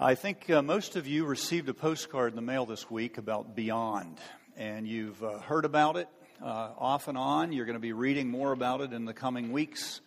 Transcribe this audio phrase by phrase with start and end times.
[0.00, 3.56] I think uh, most of you received a postcard in the mail this week about
[3.56, 4.18] Beyond,
[4.56, 6.06] and you've uh, heard about it
[6.40, 7.50] uh, off and on.
[7.50, 10.00] You're going to be reading more about it in the coming weeks.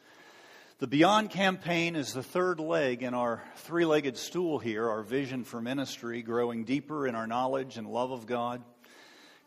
[0.79, 5.43] The Beyond campaign is the third leg in our three legged stool here, our vision
[5.43, 8.63] for ministry, growing deeper in our knowledge and love of God,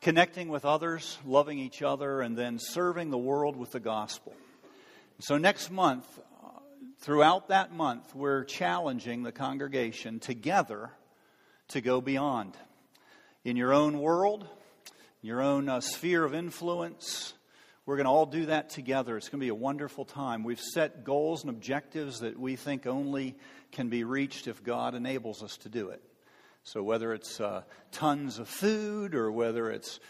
[0.03, 4.35] connecting with others, loving each other, and then serving the world with the gospel.
[5.21, 6.07] So, next month,
[7.05, 10.89] throughout that month, we're challenging the congregation together
[11.68, 12.57] to go beyond.
[13.45, 14.49] In your own world,
[15.21, 17.35] your own uh, sphere of influence,
[17.85, 19.18] we're going to all do that together.
[19.18, 20.45] It's going to be a wonderful time.
[20.45, 23.36] We've set goals and objectives that we think only
[23.71, 26.03] can be reached if God enables us to do it.
[26.62, 30.00] So, whether it's uh, tons of food or whether it's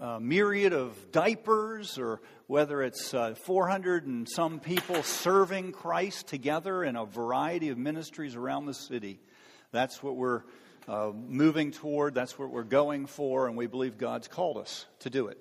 [0.00, 6.84] a myriad of diapers or whether it's uh, 400 and some people serving Christ together
[6.84, 9.20] in a variety of ministries around the city.
[9.72, 10.42] That's what we're
[10.86, 15.10] uh, moving toward, that's what we're going for, and we believe God's called us to
[15.10, 15.38] do it.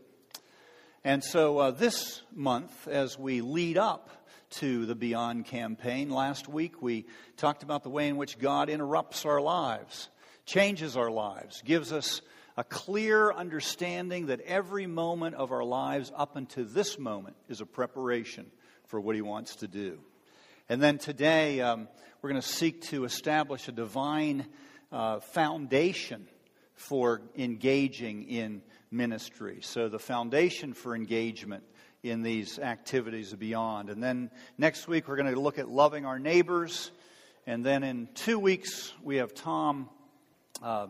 [1.04, 4.10] And so uh, this month, as we lead up
[4.52, 9.26] to the Beyond campaign, last week we talked about the way in which God interrupts
[9.26, 10.08] our lives,
[10.46, 12.22] changes our lives, gives us
[12.56, 17.66] a clear understanding that every moment of our lives up until this moment is a
[17.66, 18.46] preparation
[18.88, 20.00] for what He wants to do.
[20.70, 21.88] And then today, um,
[22.22, 24.46] we're going to seek to establish a divine
[24.92, 26.28] uh, foundation
[26.76, 29.60] for engaging in ministry.
[29.62, 31.64] So, the foundation for engagement
[32.04, 33.90] in these activities beyond.
[33.90, 36.92] And then next week, we're going to look at loving our neighbors.
[37.48, 39.90] And then in two weeks, we have Tom.
[40.62, 40.88] Uh,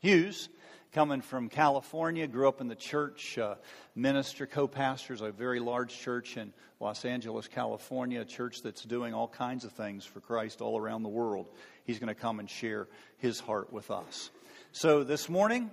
[0.00, 0.48] Hughes,
[0.92, 3.56] coming from California, grew up in the church, uh,
[3.96, 9.12] minister, co pastors a very large church in Los Angeles, California, a church that's doing
[9.12, 11.48] all kinds of things for Christ all around the world.
[11.82, 14.30] He's going to come and share his heart with us.
[14.70, 15.68] So this morning,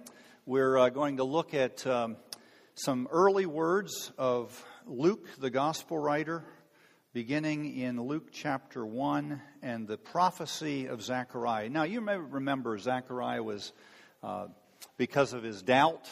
[0.47, 2.17] we're uh, going to look at um,
[2.73, 6.43] some early words of Luke, the gospel writer,
[7.13, 11.69] beginning in Luke chapter 1 and the prophecy of Zechariah.
[11.69, 13.71] Now, you may remember Zechariah was
[14.25, 14.47] uh,
[14.97, 16.09] because of his doubt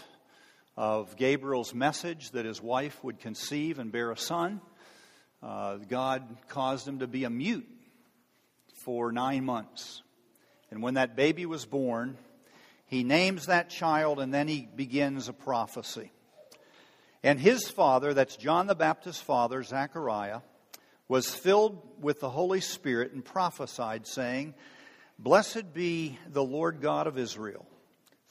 [0.78, 4.62] of Gabriel's message that his wife would conceive and bear a son,
[5.42, 7.68] uh, God caused him to be a mute
[8.86, 10.04] for nine months.
[10.70, 12.18] And when that baby was born,
[12.86, 16.12] he names that child and then he begins a prophecy.
[17.24, 20.42] And his father, that's John the Baptist's father, Zechariah,
[21.08, 24.54] was filled with the Holy Spirit and prophesied, saying,
[25.18, 27.66] Blessed be the Lord God of Israel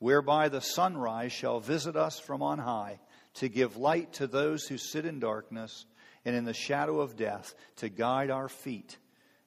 [0.00, 2.98] whereby the sunrise shall visit us from on high
[3.34, 5.86] to give light to those who sit in darkness
[6.24, 8.98] and in the shadow of death, to guide our feet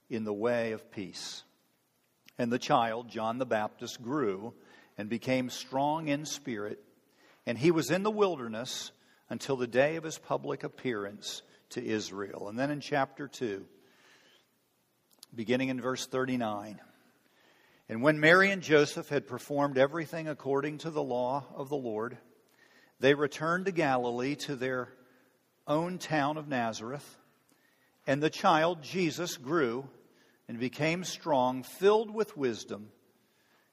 [0.10, 1.44] in the way of peace.
[2.40, 4.54] And the child, John the Baptist, grew
[4.98, 6.84] and became strong in spirit,
[7.46, 8.92] and he was in the wilderness
[9.30, 11.42] until the day of his public appearance
[11.72, 12.48] to Israel.
[12.48, 13.66] And then in chapter 2,
[15.36, 16.80] beginning in verse 39.
[17.90, 22.18] And when Mary and Joseph had performed everything according to the law of the Lord,
[23.00, 24.94] they returned to Galilee to their
[25.68, 27.18] own town of Nazareth,
[28.08, 29.88] and the child Jesus grew
[30.48, 32.90] and became strong, filled with wisdom,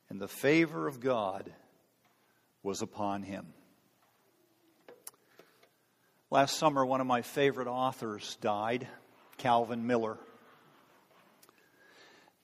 [0.08, 1.52] and the favor of God
[2.62, 3.46] was upon him.
[6.30, 8.86] Last summer, one of my favorite authors died,
[9.36, 10.18] Calvin Miller.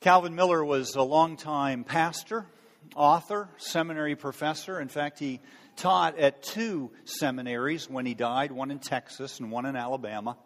[0.07, 2.47] Calvin Miller was a longtime pastor,
[2.95, 4.81] author, seminary professor.
[4.81, 5.41] In fact, he
[5.75, 10.37] taught at two seminaries when he died, one in Texas and one in Alabama.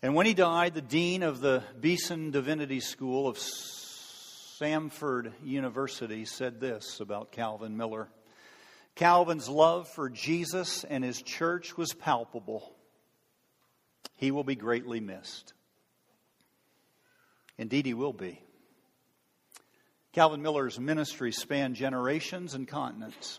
[0.00, 6.60] And when he died, the dean of the Beeson Divinity School of Samford University said
[6.60, 8.08] this about Calvin Miller
[8.94, 12.74] Calvin's love for Jesus and his church was palpable.
[14.16, 15.52] He will be greatly missed.
[17.62, 18.42] Indeed, he will be.
[20.12, 23.38] Calvin Miller's ministry spanned generations and continents.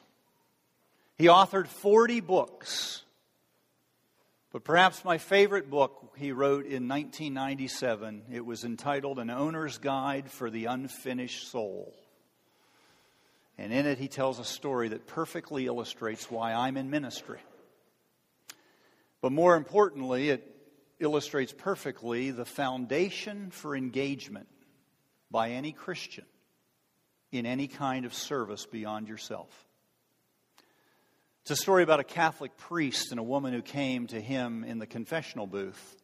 [1.18, 3.04] He authored 40 books.
[4.54, 10.32] But perhaps my favorite book he wrote in 1997, it was entitled An Owner's Guide
[10.32, 11.94] for the Unfinished Soul.
[13.58, 17.40] And in it, he tells a story that perfectly illustrates why I'm in ministry.
[19.20, 20.53] But more importantly, it
[21.04, 24.48] illustrates perfectly the foundation for engagement
[25.30, 26.26] by any Christian
[27.32, 29.50] in any kind of service beyond yourself.
[31.42, 34.80] It's a story about a Catholic priest and a woman who came to him in
[34.80, 35.98] the confessional booth.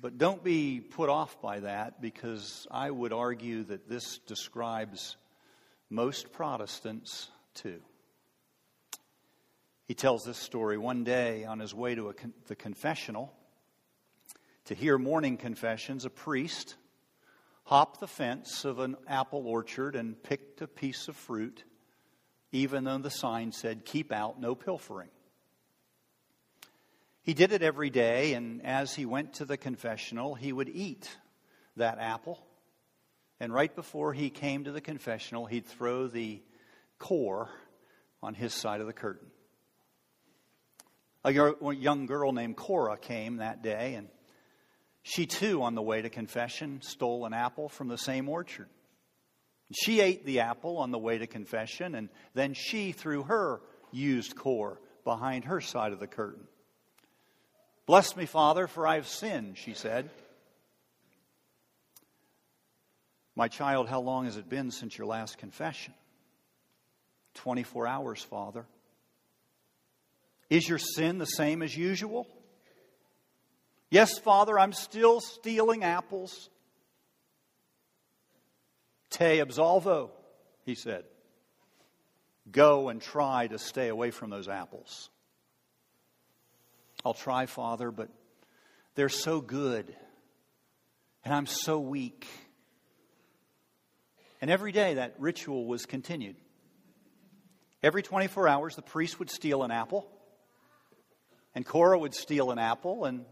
[0.00, 5.16] But don't be put off by that because I would argue that this describes
[5.90, 7.80] most Protestants too.
[9.86, 13.32] He tells this story one day on his way to con- the confessional
[14.66, 16.04] to hear morning confessions.
[16.04, 16.74] A priest
[17.64, 21.64] hopped the fence of an apple orchard and picked a piece of fruit,
[22.52, 25.10] even though the sign said, Keep out, no pilfering.
[27.22, 31.08] He did it every day, and as he went to the confessional, he would eat
[31.76, 32.46] that apple
[33.38, 36.42] and right before he came to the confessional, he'd throw the
[36.98, 37.50] core
[38.22, 39.28] on his side of the curtain.
[41.26, 44.06] A young girl named Cora came that day, and
[45.02, 48.68] she too, on the way to confession, stole an apple from the same orchard.
[49.74, 54.36] She ate the apple on the way to confession, and then she threw her used
[54.36, 56.46] core behind her side of the curtain.
[57.86, 60.08] Bless me, Father, for I've sinned, she said.
[63.34, 65.92] My child, how long has it been since your last confession?
[67.34, 68.64] 24 hours, Father.
[70.48, 72.26] Is your sin the same as usual?
[73.90, 76.50] Yes, Father, I'm still stealing apples.
[79.10, 80.10] Te absolvo,
[80.64, 81.04] he said.
[82.50, 85.10] Go and try to stay away from those apples.
[87.04, 88.08] I'll try, Father, but
[88.94, 89.94] they're so good,
[91.24, 92.26] and I'm so weak.
[94.40, 96.36] And every day that ritual was continued.
[97.82, 100.08] Every 24 hours, the priest would steal an apple,
[101.56, 103.24] and Cora would steal an apple, and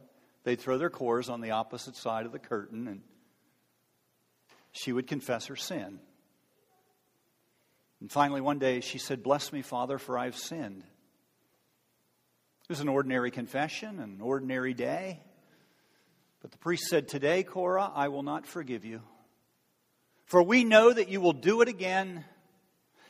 [0.44, 3.02] they'd throw their cores on the opposite side of the curtain, and
[4.72, 6.00] she would confess her sin.
[8.00, 10.84] And finally, one day, she said, Bless me, Father, for I've sinned.
[12.62, 15.20] It was an ordinary confession, an ordinary day.
[16.40, 19.02] But the priest said, Today, Cora, I will not forgive you.
[20.24, 22.24] For we know that you will do it again.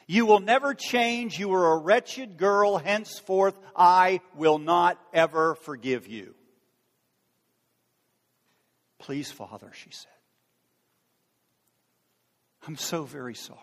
[0.06, 1.38] You will never change.
[1.38, 2.78] You are a wretched girl.
[2.78, 6.34] Henceforth, I will not ever forgive you.
[8.98, 10.10] Please, Father, she said.
[12.66, 13.60] I'm so very sorry.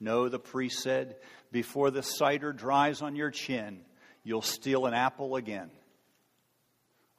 [0.00, 1.16] No, the priest said,
[1.50, 3.80] before the cider dries on your chin,
[4.22, 5.70] you'll steal an apple again.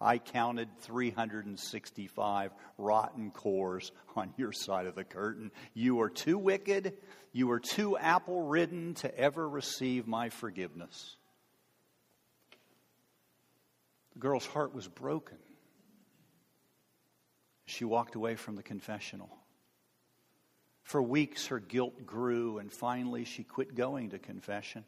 [0.01, 5.51] I counted 365 rotten cores on your side of the curtain.
[5.73, 6.93] You are too wicked,
[7.33, 11.17] you are too apple ridden to ever receive my forgiveness.
[14.13, 15.37] The girl's heart was broken.
[17.65, 19.29] She walked away from the confessional.
[20.83, 24.85] For weeks, her guilt grew, and finally, she quit going to confession.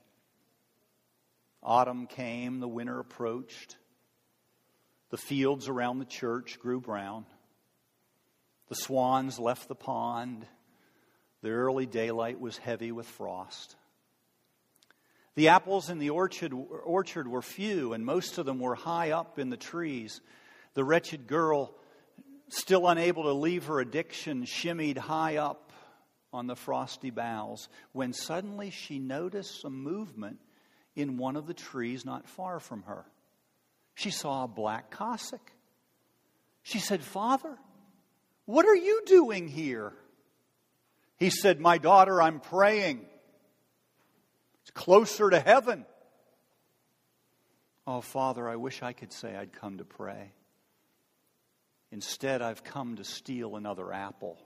[1.62, 3.78] Autumn came, the winter approached.
[5.12, 7.26] The fields around the church grew brown.
[8.70, 10.46] The swans left the pond.
[11.42, 13.76] The early daylight was heavy with frost.
[15.36, 19.38] The apples in the orchard, orchard were few, and most of them were high up
[19.38, 20.22] in the trees.
[20.76, 21.74] The wretched girl,
[22.48, 25.74] still unable to leave her addiction, shimmied high up
[26.32, 30.40] on the frosty boughs when suddenly she noticed some movement
[30.96, 33.06] in one of the trees not far from her
[33.96, 35.52] she saw a black cassock.
[36.64, 37.58] She said, Father,
[38.46, 39.94] what are you doing here?
[41.18, 43.06] He said, My daughter, I'm praying.
[44.62, 45.86] It's closer to heaven.
[47.88, 50.32] Oh, Father, I wish I could say I'd come to pray.
[51.92, 54.38] Instead, I've come to steal another apple.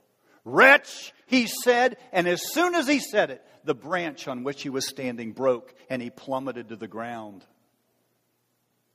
[0.45, 4.69] Wretch, he said, and as soon as he said it, the branch on which he
[4.69, 7.43] was standing broke and he plummeted to the ground.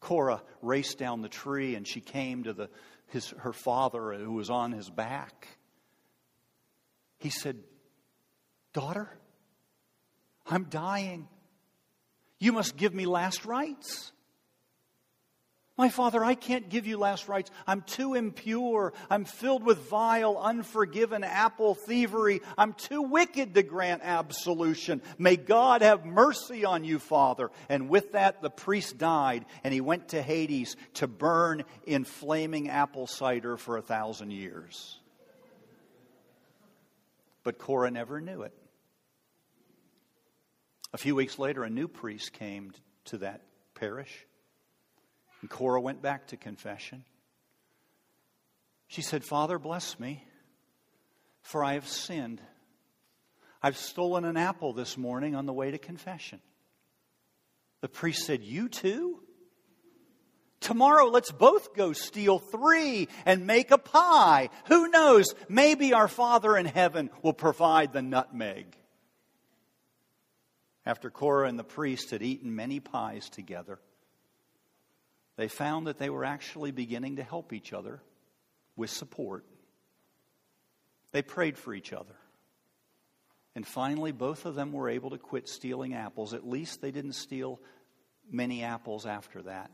[0.01, 2.71] Cora raced down the tree and she came to the,
[3.09, 5.47] his, her father who was on his back.
[7.19, 7.59] He said,
[8.73, 9.11] Daughter,
[10.47, 11.29] I'm dying.
[12.39, 14.13] You must give me last rites.
[15.81, 17.51] My father, I can't give you last rites.
[17.67, 18.93] I'm too impure.
[19.09, 22.43] I'm filled with vile, unforgiven apple thievery.
[22.59, 25.01] I'm too wicked to grant absolution.
[25.17, 27.51] May God have mercy on you, Father.
[27.71, 32.69] And with that, the priest died, and he went to Hades to burn in flaming
[32.69, 34.99] apple cider for a thousand years.
[37.43, 38.53] But Cora never knew it.
[40.93, 42.73] A few weeks later, a new priest came
[43.07, 43.41] to that
[43.75, 44.27] parish.
[45.41, 47.05] And Cora went back to confession.
[48.89, 50.25] She said, Father, bless me,
[51.43, 52.41] for I have sinned.
[53.63, 56.41] I've stolen an apple this morning on the way to confession.
[57.81, 59.23] The priest said, You too?
[60.61, 64.51] Tomorrow, let's both go steal three and make a pie.
[64.67, 65.35] Who knows?
[65.49, 68.77] Maybe our Father in heaven will provide the nutmeg.
[70.85, 73.79] After Cora and the priest had eaten many pies together,
[75.41, 78.03] they found that they were actually beginning to help each other
[78.77, 79.47] with support.
[81.13, 82.15] They prayed for each other.
[83.55, 86.35] And finally, both of them were able to quit stealing apples.
[86.35, 87.59] At least they didn't steal
[88.31, 89.71] many apples after that.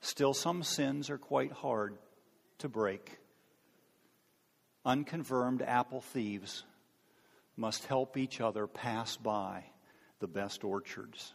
[0.00, 1.98] Still, some sins are quite hard
[2.60, 3.18] to break.
[4.86, 6.64] Unconfirmed apple thieves
[7.58, 9.64] must help each other pass by
[10.20, 11.34] the best orchards.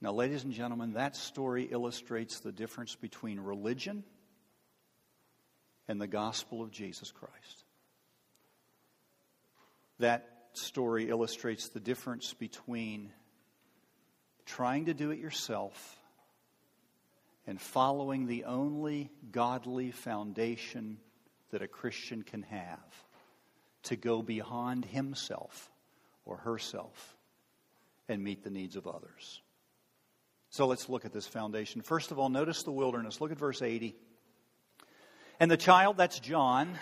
[0.00, 4.04] Now, ladies and gentlemen, that story illustrates the difference between religion
[5.88, 7.64] and the gospel of Jesus Christ.
[9.98, 13.10] That story illustrates the difference between
[14.44, 15.98] trying to do it yourself
[17.46, 20.98] and following the only godly foundation
[21.50, 23.04] that a Christian can have
[23.84, 25.70] to go beyond himself
[26.24, 27.16] or herself
[28.08, 29.40] and meet the needs of others.
[30.50, 31.82] So let's look at this foundation.
[31.82, 33.20] First of all, notice the wilderness.
[33.20, 33.94] Look at verse 80.
[35.38, 36.78] And the child, that's John,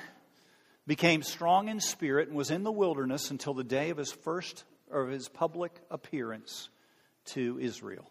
[0.87, 4.64] became strong in spirit and was in the wilderness until the day of his first
[4.90, 6.68] or his public appearance
[7.26, 8.09] to Israel.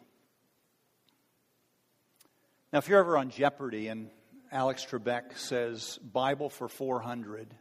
[2.71, 4.09] Now, if you're ever on Jeopardy and
[4.51, 7.53] Alex Trebek says Bible for 400,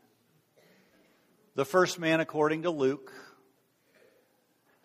[1.55, 3.13] the first man, according to Luke,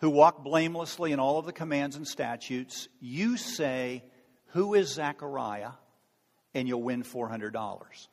[0.00, 4.04] who walk blamelessly in all of the commands and statutes, you say,
[4.48, 5.72] Who is Zechariah?
[6.54, 8.08] And you'll win $400.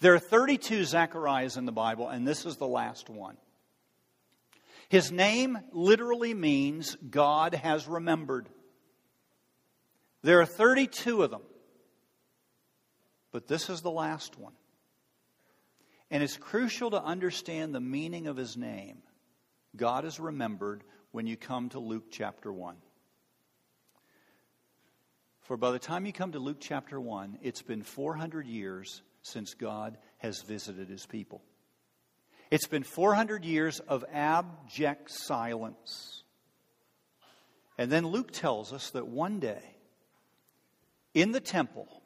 [0.00, 3.36] There are 32 Zechariahs in the Bible, and this is the last one.
[4.88, 8.48] His name literally means God has remembered.
[10.22, 11.42] There are 32 of them,
[13.32, 14.52] but this is the last one.
[16.10, 18.98] And it's crucial to understand the meaning of his name
[19.76, 22.76] God is remembered when you come to Luke chapter 1.
[25.42, 29.54] For by the time you come to Luke chapter 1, it's been 400 years since
[29.54, 31.42] God has visited his people.
[32.50, 36.22] It's been 400 years of abject silence.
[37.78, 39.62] And then Luke tells us that one day,
[41.14, 42.02] in the temple,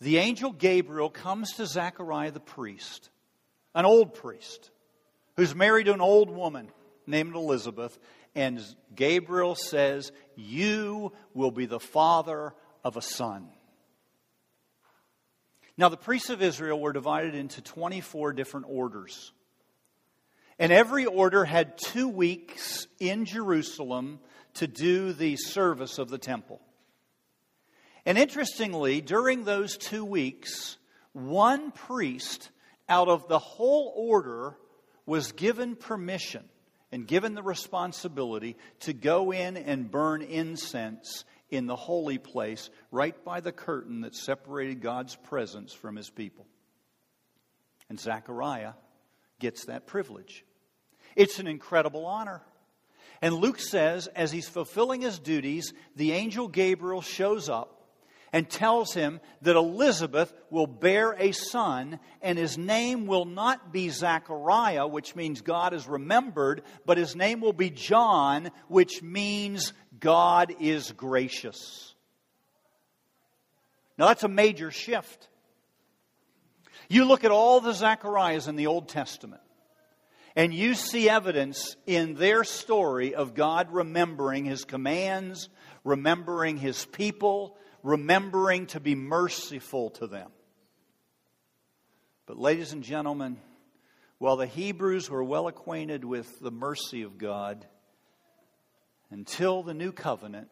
[0.00, 3.10] the angel Gabriel comes to Zechariah the priest,
[3.74, 4.70] an old priest
[5.40, 6.68] who's married to an old woman
[7.06, 7.98] named Elizabeth.
[8.34, 8.62] And
[8.94, 12.52] Gabriel says, You will be the father
[12.84, 13.48] of a son.
[15.78, 19.32] Now, the priests of Israel were divided into 24 different orders.
[20.58, 24.20] And every order had two weeks in Jerusalem
[24.54, 26.60] to do the service of the temple.
[28.04, 30.76] And interestingly, during those two weeks,
[31.14, 32.50] one priest
[32.90, 34.54] out of the whole order
[35.10, 36.44] was given permission
[36.92, 43.24] and given the responsibility to go in and burn incense in the holy place right
[43.24, 46.46] by the curtain that separated God's presence from his people.
[47.88, 48.74] And Zechariah
[49.40, 50.44] gets that privilege.
[51.16, 52.40] It's an incredible honor.
[53.20, 57.79] And Luke says, as he's fulfilling his duties, the angel Gabriel shows up
[58.32, 63.88] and tells him that Elizabeth will bear a son, and his name will not be
[63.88, 70.54] Zachariah, which means God is remembered, but his name will be John, which means God
[70.60, 71.94] is gracious.
[73.98, 75.28] Now that's a major shift.
[76.88, 79.42] You look at all the Zacharias in the Old Testament,
[80.34, 85.48] and you see evidence in their story of God remembering his commands,
[85.84, 90.30] remembering his people, remembering to be merciful to them.
[92.26, 93.38] But, ladies and gentlemen,
[94.20, 97.64] While the Hebrews were well acquainted with the mercy of God,
[99.10, 100.48] until the new covenant,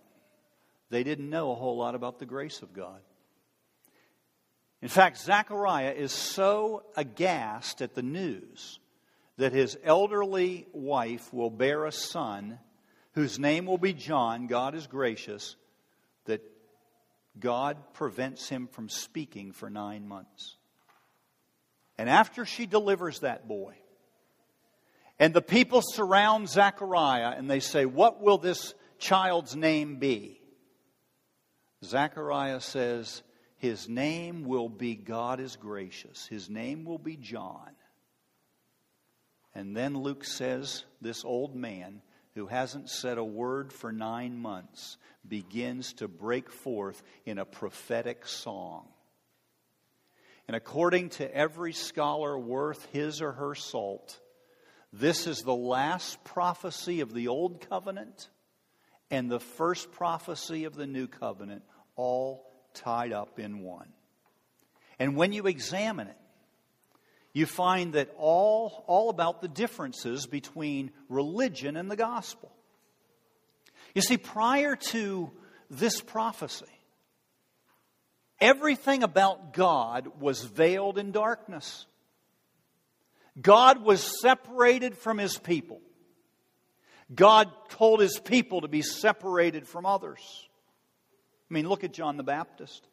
[0.89, 3.03] they didn't know a whole lot about the grace of God.
[4.81, 8.81] In fact, Zechariah is so aghast at the news
[9.37, 12.59] that his elderly wife will bear a son
[13.13, 15.57] whose name will be John, God is gracious,
[16.25, 16.41] that
[17.41, 20.57] God prevents him from speaking for nine months.
[21.97, 23.75] And after she delivers that boy,
[25.19, 30.41] and the people surround Zechariah and they say, What will this child's name be?
[31.85, 33.23] Zechariah says,
[33.57, 36.27] His name will be God is gracious.
[36.27, 37.71] His name will be John.
[39.55, 42.01] And then Luke says, This old man
[42.39, 48.27] who hasn't said a word for nine months begins to break forth in a prophetic
[48.27, 48.87] song.
[50.47, 54.19] And according to every scholar worth his or her salt,
[54.93, 58.31] this is the last prophecy of the Old Covenant
[59.11, 61.63] and the first prophecy of the New Covenant,
[61.97, 63.89] all tied up in one.
[64.99, 66.17] And when you examine it,
[67.39, 72.53] you find that all, all about the differences between religion and the gospel.
[73.95, 75.31] You see, prior to
[75.71, 76.67] this prophecy,
[78.41, 81.87] everything about God was veiled in darkness.
[83.41, 85.81] God was separated from his people.
[87.15, 90.21] God told his people to be separated from others.
[91.49, 92.87] I mean, look at John the Baptist.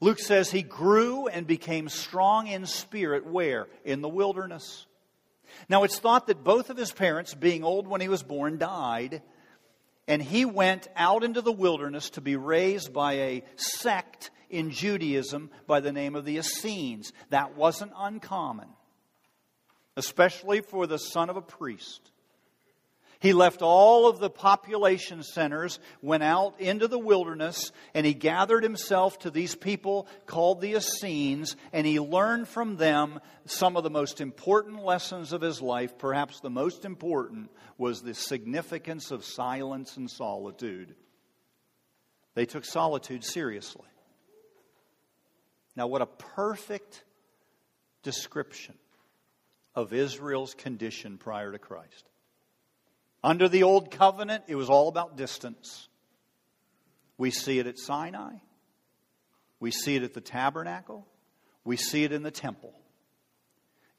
[0.00, 3.66] Luke says he grew and became strong in spirit where?
[3.84, 4.86] In the wilderness.
[5.68, 9.22] Now, it's thought that both of his parents, being old when he was born, died,
[10.06, 15.50] and he went out into the wilderness to be raised by a sect in Judaism
[15.66, 17.12] by the name of the Essenes.
[17.30, 18.68] That wasn't uncommon
[19.96, 22.10] especially for the son of a priest.
[23.20, 28.62] He left all of the population centers, went out into the wilderness, and he gathered
[28.62, 33.90] himself to these people called the Essenes, and he learned from them some of the
[33.90, 35.96] most important lessons of his life.
[35.98, 40.94] Perhaps the most important was the significance of silence and solitude.
[42.34, 43.88] They took solitude seriously.
[45.74, 47.02] Now, what a perfect
[48.02, 48.74] description
[49.74, 52.08] of Israel's condition prior to Christ.
[53.26, 55.88] Under the old covenant, it was all about distance.
[57.18, 58.34] We see it at Sinai,
[59.58, 61.04] we see it at the tabernacle,
[61.64, 62.72] we see it in the temple.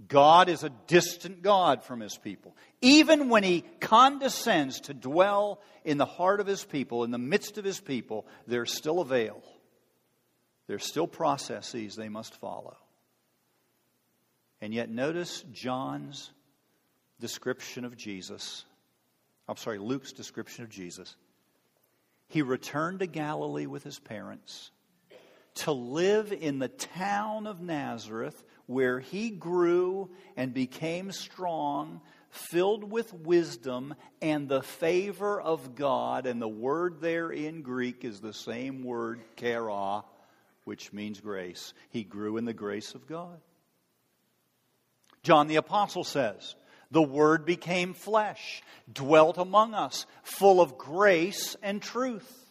[0.08, 2.56] God is a distant God from his people.
[2.82, 7.58] Even when he condescends to dwell in the heart of his people, in the midst
[7.58, 9.44] of his people, there's still a veil.
[10.68, 12.78] There's still processes they must follow.
[14.62, 16.32] And yet, notice John's
[17.20, 18.64] description of Jesus.
[19.48, 21.16] I'm sorry, Luke's description of Jesus.
[22.28, 24.72] He returned to Galilee with his parents
[25.56, 33.14] to live in the town of Nazareth, where he grew and became strong, filled with
[33.14, 36.26] wisdom and the favor of God.
[36.26, 40.04] And the word there in Greek is the same word, chara,
[40.66, 41.74] which means grace.
[41.90, 43.40] He grew in the grace of God.
[45.24, 46.56] John the Apostle says,
[46.92, 52.46] The Word became flesh, dwelt among us, full of grace and truth.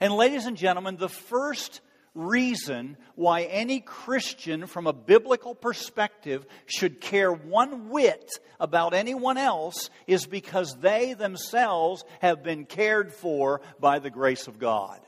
[0.00, 1.80] And, ladies and gentlemen, the first
[2.14, 9.90] reason why any Christian, from a biblical perspective, should care one whit about anyone else
[10.06, 15.00] is because they themselves have been cared for by the grace of God.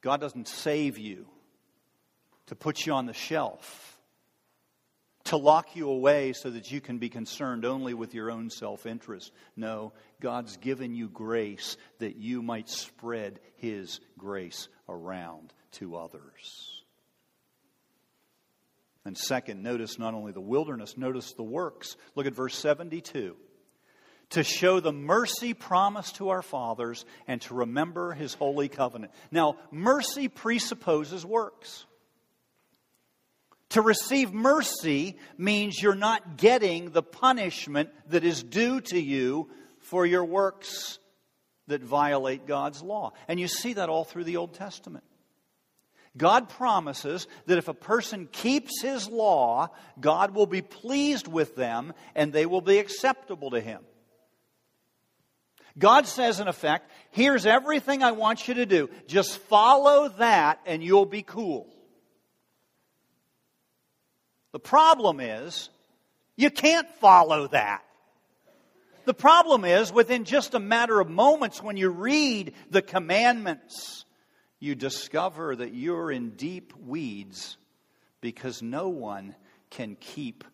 [0.00, 1.26] God doesn't save you
[2.48, 3.98] to put you on the shelf,
[5.24, 8.86] to lock you away so that you can be concerned only with your own self
[8.86, 9.32] interest.
[9.56, 16.82] No, God's given you grace that you might spread His grace around to others.
[19.04, 21.96] And second, notice not only the wilderness, notice the works.
[22.14, 23.36] Look at verse 72
[24.30, 29.12] to show the mercy promised to our fathers and to remember his holy covenant.
[29.30, 31.86] Now, mercy presupposes works.
[33.70, 39.50] To receive mercy means you're not getting the punishment that is due to you
[39.80, 40.98] for your works
[41.66, 43.12] that violate God's law.
[43.28, 45.04] And you see that all through the Old Testament.
[46.16, 49.68] God promises that if a person keeps his law,
[50.00, 53.82] God will be pleased with them and they will be acceptable to him.
[55.78, 58.90] God says, in effect, here's everything I want you to do.
[59.06, 61.72] Just follow that and you'll be cool.
[64.52, 65.68] The problem is,
[66.36, 67.84] you can't follow that.
[69.04, 74.04] The problem is, within just a matter of moments, when you read the commandments,
[74.60, 77.56] you discover that you're in deep weeds
[78.20, 79.34] because no one
[79.70, 80.44] can keep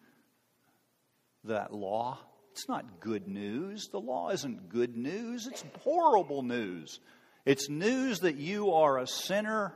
[1.44, 2.18] that law.
[2.52, 3.88] It's not good news.
[3.88, 7.00] The law isn't good news, it's horrible news.
[7.44, 9.74] It's news that you are a sinner,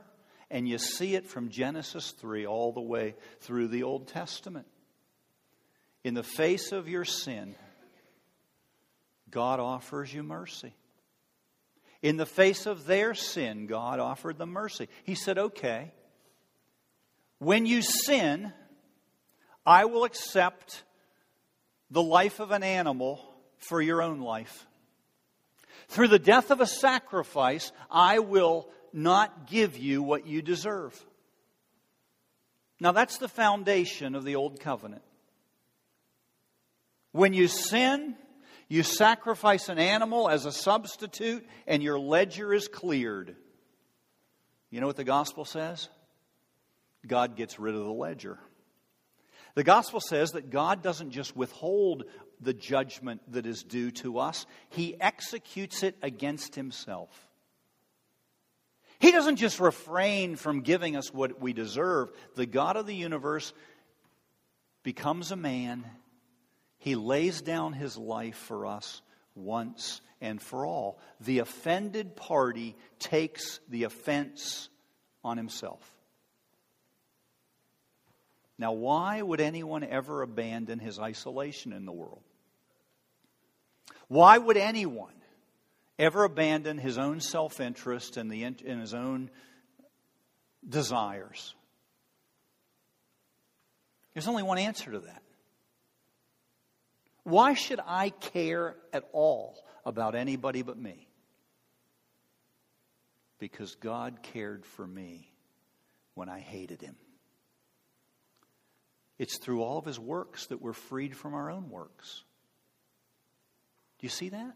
[0.51, 4.67] and you see it from Genesis 3 all the way through the Old Testament.
[6.05, 7.55] In the face of your sin,
[9.31, 10.75] God offers you mercy.
[12.01, 14.89] In the face of their sin, God offered them mercy.
[15.05, 15.93] He said, Okay,
[17.39, 18.53] when you sin,
[19.67, 20.85] I will accept
[21.91, 23.21] the life of an animal
[23.59, 24.67] for your own life.
[25.89, 30.99] Through the death of a sacrifice, I will not give you what you deserve.
[32.81, 35.03] Now, that's the foundation of the Old Covenant.
[37.13, 38.15] When you sin,
[38.69, 43.35] you sacrifice an animal as a substitute, and your ledger is cleared.
[44.71, 45.89] You know what the gospel says?
[47.07, 48.39] God gets rid of the ledger.
[49.55, 52.05] The gospel says that God doesn't just withhold
[52.41, 57.28] the judgment that is due to us, He executes it against Himself.
[59.01, 62.11] He doesn't just refrain from giving us what we deserve.
[62.35, 63.53] The God of the universe
[64.83, 65.85] becomes a man.
[66.79, 69.03] He lays down his life for us
[69.35, 70.99] once and for all.
[71.21, 74.69] The offended party takes the offense
[75.23, 75.81] on himself.
[78.59, 82.23] Now, why would anyone ever abandon his isolation in the world?
[84.09, 85.13] Why would anyone
[85.99, 89.31] ever abandon his own self interest and, the, and his own
[90.67, 91.55] desires?
[94.15, 95.23] There's only one answer to that.
[97.25, 101.09] Why should I care at all about anybody but me?
[103.39, 105.31] Because God cared for me
[106.15, 106.97] when I hated him.
[109.19, 112.25] It's through all of his works that we're freed from our own works.
[113.99, 114.55] Do you see that?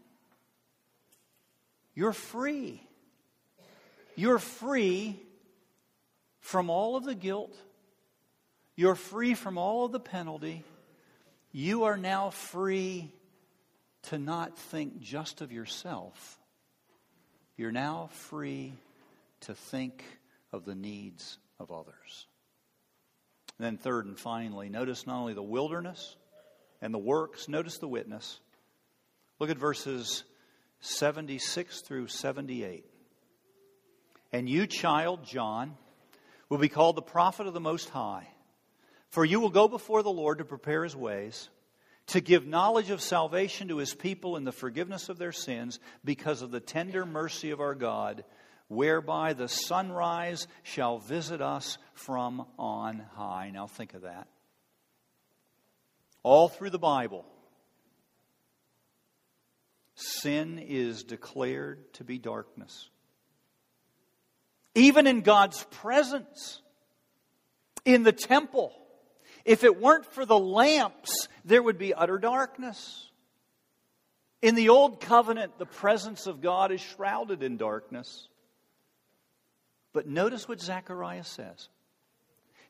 [1.94, 2.82] You're free.
[4.16, 5.20] You're free
[6.40, 7.54] from all of the guilt.
[8.76, 10.64] You're free from all of the penalty.
[11.52, 13.12] You are now free
[14.04, 16.38] to not think just of yourself.
[17.56, 18.72] You're now free
[19.42, 20.02] to think
[20.52, 22.26] of the needs of others.
[23.58, 26.16] And then, third and finally, notice not only the wilderness
[26.80, 28.40] and the works, notice the witness.
[29.38, 30.24] Look at verses
[30.82, 32.84] 76 through 78.
[34.32, 35.76] And you, child John,
[36.48, 38.28] will be called the prophet of the Most High,
[39.08, 41.48] for you will go before the Lord to prepare his ways,
[42.08, 46.42] to give knowledge of salvation to his people and the forgiveness of their sins, because
[46.42, 48.24] of the tender mercy of our God
[48.72, 53.50] whereby the sunrise shall visit us from on high.
[53.52, 54.28] Now think of that.
[56.22, 57.26] All through the Bible,
[59.94, 62.88] sin is declared to be darkness.
[64.74, 66.62] Even in God's presence,
[67.84, 68.72] in the temple,
[69.44, 73.10] if it weren't for the lamps, there would be utter darkness.
[74.40, 78.28] In the Old Covenant, the presence of God is shrouded in darkness.
[79.92, 81.68] But notice what Zechariah says.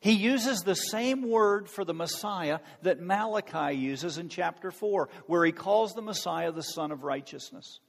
[0.03, 5.45] He uses the same word for the Messiah that Malachi uses in chapter 4, where
[5.45, 7.79] he calls the Messiah the Sun of Righteousness.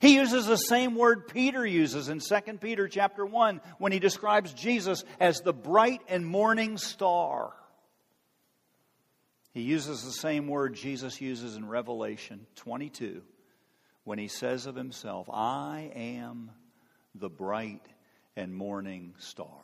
[0.00, 4.54] He uses the same word Peter uses in 2 Peter chapter 1 when he describes
[4.54, 7.52] Jesus as the bright and morning star.
[9.52, 13.20] He uses the same word Jesus uses in Revelation 22
[14.04, 16.52] when he says of himself, I am
[17.14, 17.84] the bright
[18.34, 19.62] and morning star.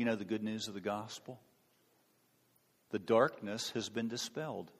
[0.00, 1.38] You know the good news of the gospel?
[2.90, 4.70] The darkness has been dispelled.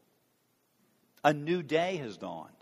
[1.22, 2.54] A new day has dawned.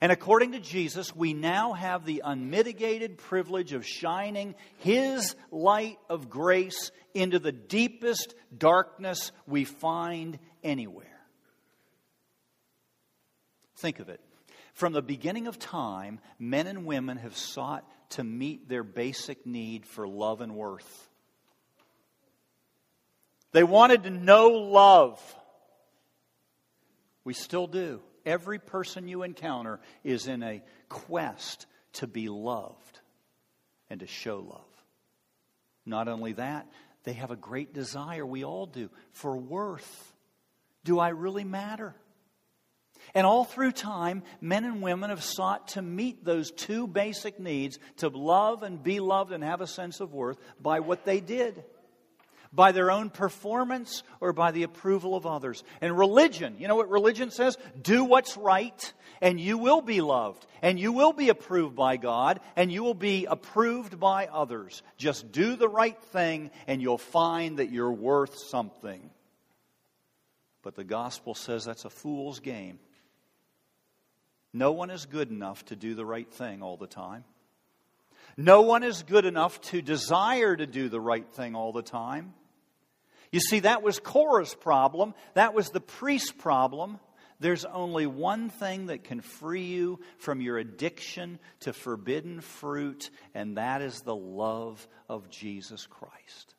[0.00, 6.30] And according to Jesus, we now have the unmitigated privilege of shining His light of
[6.30, 11.20] grace into the deepest darkness we find anywhere.
[13.76, 14.22] Think of it.
[14.72, 19.84] From the beginning of time, men and women have sought to meet their basic need
[19.84, 21.10] for love and worth.
[23.52, 25.20] They wanted to know love.
[27.24, 28.00] We still do.
[28.24, 33.00] Every person you encounter is in a quest to be loved
[33.90, 34.60] and to show love.
[35.84, 36.66] Not only that,
[37.04, 40.12] they have a great desire, we all do, for worth.
[40.84, 41.94] Do I really matter?
[43.14, 47.78] And all through time, men and women have sought to meet those two basic needs
[47.96, 51.64] to love and be loved and have a sense of worth by what they did.
[52.52, 55.64] By their own performance or by the approval of others.
[55.80, 57.56] And religion, you know what religion says?
[57.80, 62.40] Do what's right and you will be loved and you will be approved by God
[62.54, 64.82] and you will be approved by others.
[64.98, 69.10] Just do the right thing and you'll find that you're worth something.
[70.62, 72.78] But the gospel says that's a fool's game.
[74.52, 77.24] No one is good enough to do the right thing all the time.
[78.36, 82.34] No one is good enough to desire to do the right thing all the time.
[83.32, 85.14] You see, that was Cora's problem.
[85.34, 87.00] That was the priest's problem.
[87.40, 93.56] There's only one thing that can free you from your addiction to forbidden fruit, and
[93.56, 96.54] that is the love of Jesus Christ.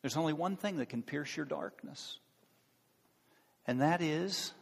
[0.00, 2.18] There's only one thing that can pierce your darkness,
[3.66, 4.54] and that is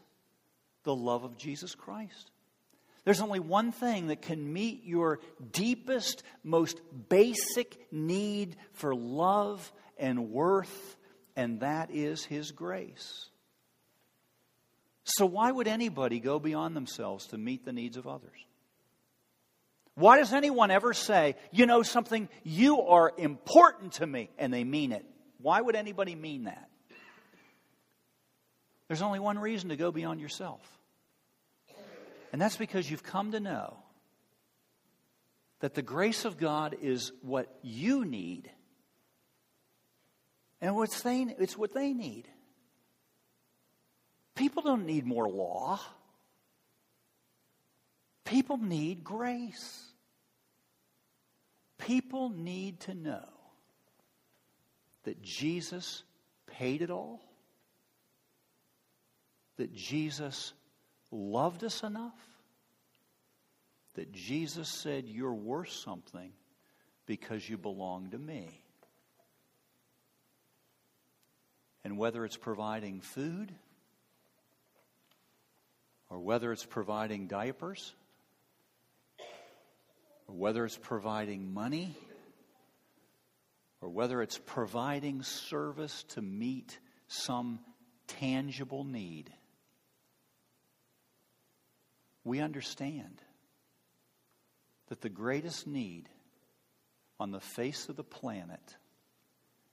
[0.82, 2.30] the love of Jesus Christ.
[3.04, 5.20] There's only one thing that can meet your
[5.52, 10.96] deepest, most basic need for love and worth,
[11.34, 13.28] and that is His grace.
[15.04, 18.36] So, why would anybody go beyond themselves to meet the needs of others?
[19.94, 24.64] Why does anyone ever say, you know something, you are important to me, and they
[24.64, 25.06] mean it?
[25.38, 26.68] Why would anybody mean that?
[28.88, 30.60] There's only one reason to go beyond yourself.
[32.32, 33.76] And that's because you've come to know
[35.60, 38.50] that the grace of God is what you need.
[40.60, 42.28] And what's they, it's what they need.
[44.34, 45.80] People don't need more law.
[48.24, 49.84] People need grace.
[51.78, 53.28] People need to know
[55.04, 56.02] that Jesus
[56.46, 57.20] paid it all,
[59.56, 60.52] that Jesus
[61.10, 62.18] loved us enough
[63.96, 66.32] that Jesus said, You're worth something
[67.06, 68.62] because you belong to me.
[71.86, 73.54] And whether it's providing food,
[76.10, 77.94] or whether it's providing diapers,
[80.26, 81.94] or whether it's providing money,
[83.80, 87.60] or whether it's providing service to meet some
[88.08, 89.32] tangible need
[92.24, 93.22] we understand
[94.88, 96.08] that the greatest need
[97.20, 98.76] on the face of the planet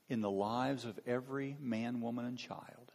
[0.09, 2.91] in the lives of every man, woman, and child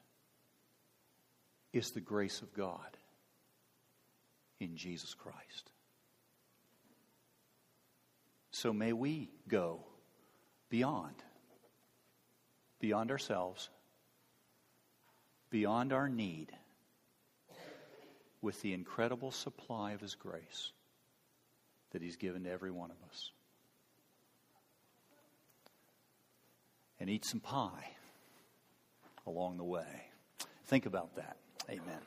[1.73, 2.97] is the grace of God
[4.61, 5.71] in Jesus Christ.
[8.51, 9.85] So may we go
[10.69, 11.15] beyond,
[12.81, 13.69] beyond ourselves,
[15.51, 16.53] beyond our need
[18.43, 20.73] with the incredible supply of His grace
[21.91, 23.31] that He's given to every one of us.
[27.01, 27.93] And eat some pie
[29.27, 30.11] along the way.
[30.67, 31.37] Think about that.
[31.71, 32.01] Amen.